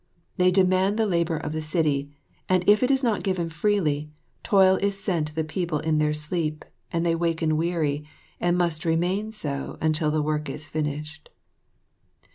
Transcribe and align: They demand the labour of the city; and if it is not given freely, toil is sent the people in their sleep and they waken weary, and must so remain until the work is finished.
They 0.37 0.49
demand 0.49 0.97
the 0.97 1.05
labour 1.05 1.37
of 1.37 1.51
the 1.51 1.61
city; 1.61 2.09
and 2.49 2.63
if 2.67 2.81
it 2.81 2.89
is 2.89 3.03
not 3.03 3.21
given 3.21 3.49
freely, 3.49 4.09
toil 4.41 4.77
is 4.77 4.99
sent 4.99 5.35
the 5.35 5.43
people 5.43 5.77
in 5.77 5.99
their 5.99 6.11
sleep 6.11 6.65
and 6.91 7.05
they 7.05 7.13
waken 7.13 7.55
weary, 7.55 8.03
and 8.39 8.57
must 8.57 8.81
so 8.81 8.89
remain 8.89 9.31
until 9.45 10.09
the 10.09 10.23
work 10.23 10.49
is 10.49 10.67
finished. 10.67 11.29